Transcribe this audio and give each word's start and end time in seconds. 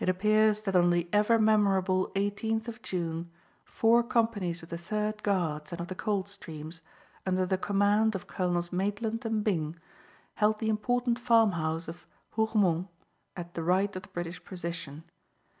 It 0.00 0.08
appears 0.08 0.62
that 0.62 0.74
on 0.74 0.90
the 0.90 1.08
ever 1.12 1.38
memorable 1.38 2.10
18th 2.16 2.66
of 2.66 2.82
June 2.82 3.30
four 3.64 4.02
companies 4.02 4.60
of 4.60 4.70
the 4.70 4.76
Third 4.76 5.22
Guards 5.22 5.70
and 5.70 5.80
of 5.80 5.86
the 5.86 5.94
Coldstreams, 5.94 6.80
under 7.24 7.46
the 7.46 7.56
command 7.58 8.16
of 8.16 8.26
Colonels 8.26 8.72
Maitland 8.72 9.24
and 9.24 9.44
Byng, 9.44 9.78
held 10.34 10.58
the 10.58 10.68
important 10.68 11.16
farmhouse 11.20 11.86
of 11.86 12.08
Hougoumont 12.34 12.88
at 13.36 13.54
the 13.54 13.62
right 13.62 13.94
of 13.94 14.02
the 14.02 14.08
British 14.08 14.44
position. 14.44 15.04